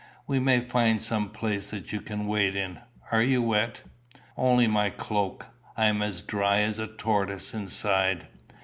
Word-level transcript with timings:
We 0.25 0.39
may 0.39 0.61
find 0.61 0.99
some 0.99 1.29
place 1.29 1.69
that 1.69 1.91
you 1.93 2.01
can 2.01 2.25
wait 2.25 2.55
in. 2.55 2.79
Are 3.11 3.21
you 3.21 3.39
wet?" 3.43 3.81
"Only 4.35 4.65
my 4.65 4.89
cloak. 4.89 5.45
I 5.77 5.85
am 5.85 6.01
as 6.01 6.23
dry 6.23 6.61
as 6.61 6.79
a 6.79 6.87
tortoise 6.87 7.53
inside." 7.53 8.25